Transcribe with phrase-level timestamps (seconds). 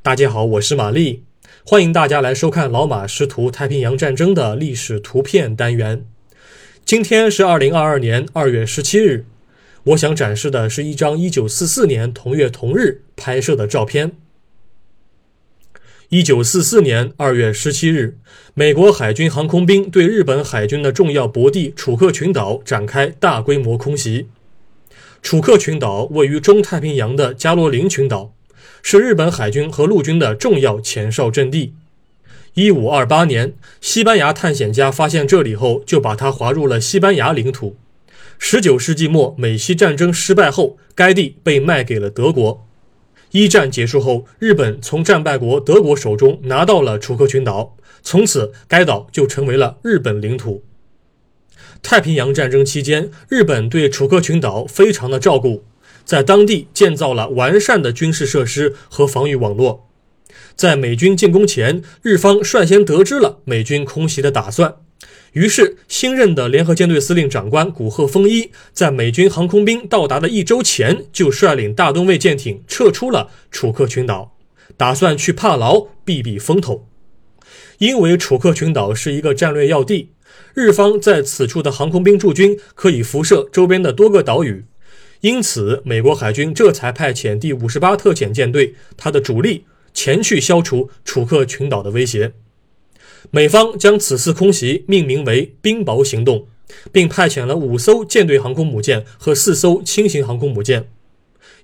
[0.00, 1.22] 大家好，我是玛丽，
[1.64, 6.04] 欢迎大家来收看老马师徒太平洋战争的历史图片单元。
[6.84, 9.26] 今天是二零二二年二月十七日，
[9.84, 14.12] 我想展示的是一张一九四四年同月同日拍摄的照片。
[16.08, 18.18] 一九四四年二月十七日，
[18.54, 24.26] 美国海军航空兵对日本海军的重要泊地楚克群岛展开大规模空袭。
[25.22, 28.34] 楚克群岛位于中太平洋的加罗林群岛，
[28.82, 31.74] 是日本海军和陆军的重要前哨阵地。
[32.54, 37.76] 一五二八年，西班牙探险家发现这里后，就把它划入了西班牙领土。
[38.38, 42.66] 十九世纪末，美西战争失败后，该地被卖给了德国。
[43.30, 50.62] 一战结束后，日本从战败国德国手中拿到了楚克群岛，从此该岛就成为了日本领土。
[51.80, 55.64] 太平洋战争期间，日本对楚克群岛非常的照顾，
[56.04, 59.88] 在当地建造了完善的军事设施和防御网络。
[60.54, 64.76] 在美军进攻前，日方率先得知了美军空袭的打算。
[65.32, 74.36] 于是，新任的联合舰队司令长官古贺丰一在美军航空兵到达的一周前，就率领大吨位舰艇撤出了楚克群岛，
[74.76, 76.86] 打算去帕劳避避风头。
[77.78, 80.10] 因为楚克群岛是一个战略要地，
[80.54, 84.66] 日方在此处的航空兵驻军可以辐射周边的多个岛屿，
[85.22, 89.64] 因此美国海军这才派遣第五十八特遣舰队，它的主力
[89.94, 92.32] 前去消除楚克群岛的威胁。
[93.30, 96.48] 美方将此次空袭命名为“冰雹行动”，
[96.90, 100.88] 并派遣了五艘舰队航空母舰和四艘轻型航空母舰。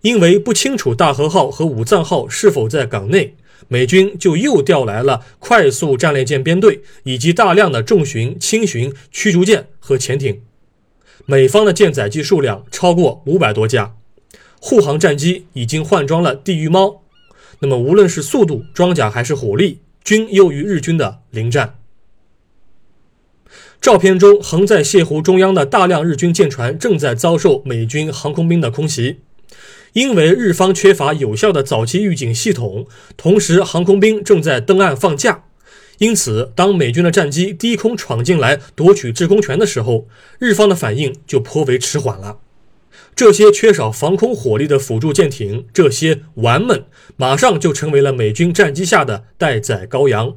[0.03, 3.35] 因为不清楚大和号和武藏号是否在港内，
[3.67, 10.43] 美军就又调来了快速战列舰编队以及大量的重巡、轻巡、驱逐舰和潜艇。
[11.27, 13.95] 美方的舰载机数量超过五百多架，
[14.61, 17.03] 护航战机已经换装了“地狱猫”。
[17.61, 21.75] 那么，无论是速度、装甲还是火力，均优于日军的零战。
[23.81, 29.21] 照片中横在泻湖中央的大量日军舰船正在遭受美军航空兵的空袭，
[29.93, 35.45] 因为日方缺乏有效的早期预警系统，同时航空兵正在登岸放假，
[35.99, 42.39] 因此当美军的战机低空闯进来夺取制空权的时候，日方的反应就颇为迟缓了。
[43.15, 46.85] 这些缺少防空火力的辅助舰艇，这些丸们，
[47.17, 50.37] 马上就成为了美军战机下的待宰羔羊。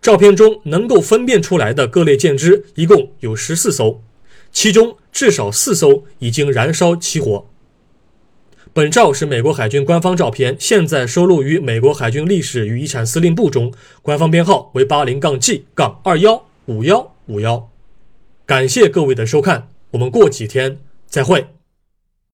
[0.00, 4.02] 照片中能够分辨出来的各类舰只一共有十四艘，
[4.50, 7.50] 其中至少四艘已经燃烧起火。
[8.78, 17.68] 本照是美国海军官方照片，现在收录于美国海军历史与遗产司令部中，官方编号为八零杠 G 杠二幺五幺五幺。
[18.46, 20.78] 感谢各位的收看，我们过几天
[21.08, 21.57] 再会。